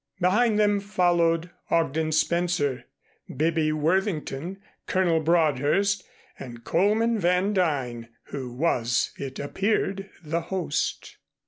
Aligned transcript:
Behind 0.19 0.59
them 0.59 0.79
followed 0.79 1.51
Ogden 1.69 2.11
Spencer, 2.11 2.85
Bibby 3.37 3.71
Worthington, 3.71 4.59
Colonel 4.87 5.19
Broadhurst 5.19 6.03
and 6.39 6.63
Coleman 6.63 7.19
Van 7.19 7.53
Duyn, 7.53 8.07
who 8.23 8.51
was, 8.51 9.11
it 9.17 9.37
appeared, 9.37 10.09
the 10.23 10.41
host. 10.41 11.17